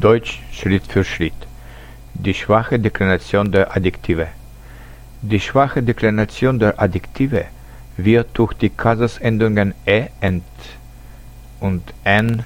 Deutsch 0.00 0.40
Schritt 0.52 0.86
für 0.86 1.02
Schritt. 1.02 1.34
Die 2.14 2.32
schwache 2.32 2.78
Deklination 2.78 3.50
der 3.50 3.76
Adjektive. 3.76 4.28
Die 5.22 5.40
schwache 5.40 5.82
Deklination 5.82 6.60
der 6.60 6.80
Adjektive 6.80 7.46
wird 7.96 8.28
durch 8.34 8.52
die 8.52 8.70
Kasusendungen 8.70 9.74
e, 9.86 10.06
ent 10.20 10.44
und 11.58 11.82
n 12.04 12.44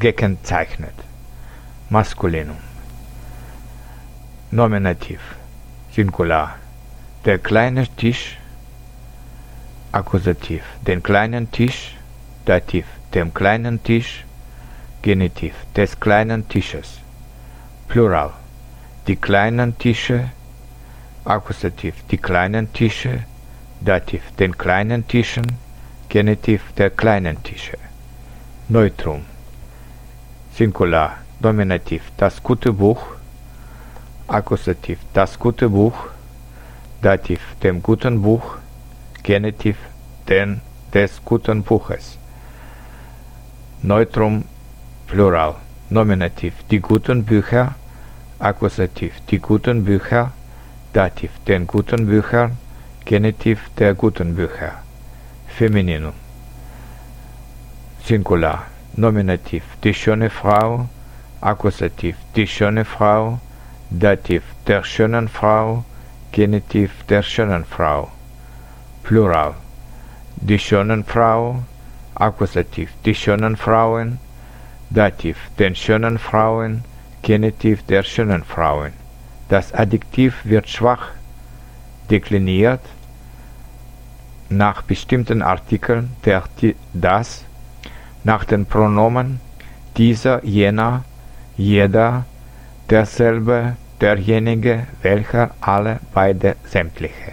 gekennzeichnet. 0.00 0.94
Maskulinum. 1.90 2.56
Nominativ. 4.50 5.20
Singular. 5.92 6.56
Der 7.24 7.38
kleine 7.38 7.86
Tisch. 7.86 8.36
Akkusativ. 9.92 10.64
Den 10.84 11.04
kleinen 11.04 11.52
Tisch. 11.52 11.94
Dativ. 12.44 12.86
Dem 13.14 13.32
kleinen 13.32 13.80
Tisch. 13.84 14.24
Genitiv. 15.04 15.54
Des 15.76 16.00
kleinen 16.00 16.48
Tisches. 16.48 16.98
Plural. 17.88 18.30
Die 19.06 19.16
kleinen 19.16 19.76
Tische. 19.76 20.30
Akkusativ. 21.26 21.94
Die 22.10 22.16
kleinen 22.16 22.72
Tische. 22.72 23.24
Dativ. 23.82 24.22
Den 24.38 24.56
kleinen 24.56 25.06
Tischen. 25.06 25.44
Genitiv. 26.08 26.62
Der 26.78 26.88
kleinen 26.88 27.42
Tische. 27.42 27.76
Neutrum. 28.70 29.26
Singular. 30.54 31.18
Dominativ. 31.38 32.00
Das 32.16 32.42
gute 32.42 32.72
Buch. 32.72 33.02
Akkusativ. 34.26 34.98
Das 35.12 35.38
gute 35.38 35.68
Buch. 35.68 35.98
Dativ. 37.02 37.40
Dem 37.62 37.82
guten 37.82 38.22
Buch. 38.22 38.56
Genitiv. 39.22 39.76
Den 40.30 40.62
des 40.94 41.20
guten 41.22 41.62
Buches. 41.62 42.16
Neutrum. 43.82 44.44
Plural. 45.06 45.56
Nominativ. 45.90 46.54
Die 46.70 46.80
guten 46.80 47.24
Bücher. 47.24 47.74
Akkusativ. 48.38 49.12
Die 49.30 49.38
guten 49.38 49.84
Bücher. 49.84 50.32
Dativ. 50.92 51.30
Den 51.46 51.66
guten 51.66 52.06
Büchern. 52.06 52.56
Genitiv 53.04 53.60
der 53.78 53.94
guten 53.94 54.34
Bücher. 54.34 54.72
Femininum. 55.46 56.14
Singular. 58.02 58.64
Nominativ. 58.96 59.62
Die 59.82 59.94
schöne 59.94 60.30
Frau. 60.30 60.88
Akkusativ. 61.40 62.16
Die 62.34 62.46
schöne 62.46 62.84
Frau. 62.84 63.38
Dativ. 63.90 64.42
Der 64.66 64.82
schönen 64.84 65.28
Frau. 65.28 65.84
Genitiv 66.32 66.90
der 67.08 67.22
schönen 67.22 67.64
Frau. 67.64 68.10
Plural. 69.02 69.54
Die 70.36 70.58
schönen 70.58 71.04
Frau. 71.04 71.62
Akkusativ. 72.14 72.90
Die 73.04 73.14
schönen 73.14 73.56
Frauen. 73.56 74.18
Dativ. 74.94 75.36
Den 75.58 75.74
schönen 75.74 76.18
Frauen. 76.18 76.84
Genitiv 77.22 77.82
der 77.86 78.04
schönen 78.04 78.44
Frauen. 78.44 78.92
Das 79.48 79.74
Adjektiv 79.74 80.36
wird 80.44 80.68
schwach 80.68 81.08
dekliniert 82.10 82.80
nach 84.48 84.82
bestimmten 84.82 85.42
Artikeln 85.42 86.12
der 86.24 86.44
das, 86.92 87.44
nach 88.22 88.44
den 88.44 88.66
Pronomen 88.66 89.40
dieser, 89.96 90.44
jener, 90.44 91.02
jeder, 91.56 92.24
derselbe, 92.88 93.76
derjenige, 94.00 94.86
welcher, 95.02 95.50
alle, 95.60 95.98
beide, 96.12 96.54
sämtliche. 96.66 97.32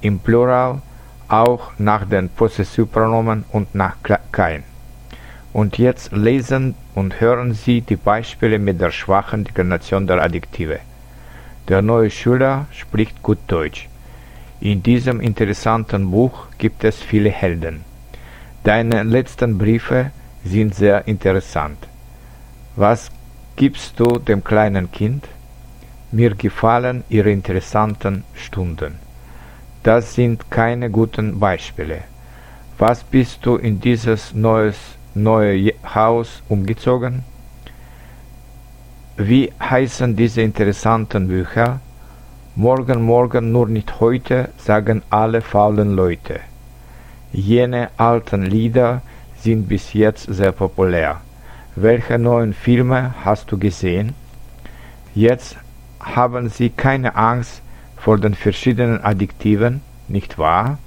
Im 0.00 0.18
Plural 0.18 0.82
auch 1.28 1.70
nach 1.78 2.04
den 2.06 2.28
Possessivpronomen 2.28 3.44
und 3.52 3.72
nach 3.72 3.96
kein. 4.32 4.71
Und 5.52 5.78
jetzt 5.78 6.12
lesen 6.12 6.74
und 6.94 7.20
hören 7.20 7.52
Sie 7.52 7.82
die 7.82 7.96
Beispiele 7.96 8.58
mit 8.58 8.80
der 8.80 8.90
schwachen 8.90 9.44
Deklination 9.44 10.06
der 10.06 10.22
Adjektive. 10.22 10.80
Der 11.68 11.82
neue 11.82 12.10
Schüler 12.10 12.66
spricht 12.72 13.22
gut 13.22 13.38
Deutsch. 13.46 13.88
In 14.60 14.82
diesem 14.82 15.20
interessanten 15.20 16.10
Buch 16.10 16.46
gibt 16.58 16.84
es 16.84 16.96
viele 17.02 17.30
Helden. 17.30 17.84
Deine 18.64 19.02
letzten 19.02 19.58
Briefe 19.58 20.10
sind 20.44 20.74
sehr 20.74 21.06
interessant. 21.06 21.78
Was 22.76 23.10
gibst 23.56 23.98
du 24.00 24.18
dem 24.18 24.42
kleinen 24.42 24.90
Kind? 24.90 25.28
Mir 26.10 26.34
gefallen 26.34 27.04
ihre 27.08 27.30
interessanten 27.30 28.24
Stunden. 28.34 28.94
Das 29.82 30.14
sind 30.14 30.50
keine 30.50 30.90
guten 30.90 31.40
Beispiele. 31.40 32.04
Was 32.78 33.02
bist 33.02 33.44
du 33.44 33.56
in 33.56 33.80
dieses 33.80 34.32
neues, 34.32 34.76
neue 35.14 35.72
Haus 35.94 36.42
umgezogen? 36.48 37.24
Wie 39.16 39.52
heißen 39.60 40.16
diese 40.16 40.42
interessanten 40.42 41.28
Bücher? 41.28 41.80
Morgen, 42.56 43.02
morgen, 43.02 43.52
nur 43.52 43.68
nicht 43.68 44.00
heute, 44.00 44.48
sagen 44.56 45.02
alle 45.10 45.40
faulen 45.40 45.94
Leute. 45.96 46.40
Jene 47.32 47.90
alten 47.96 48.42
Lieder 48.42 49.02
sind 49.36 49.68
bis 49.68 49.92
jetzt 49.92 50.32
sehr 50.32 50.52
populär. 50.52 51.20
Welche 51.76 52.18
neuen 52.18 52.52
Filme 52.52 53.14
hast 53.24 53.50
du 53.50 53.58
gesehen? 53.58 54.14
Jetzt 55.14 55.56
haben 56.00 56.48
Sie 56.48 56.70
keine 56.70 57.16
Angst 57.16 57.62
vor 57.96 58.18
den 58.18 58.34
verschiedenen 58.34 59.02
Adjektiven, 59.02 59.80
nicht 60.08 60.38
wahr? 60.38 60.78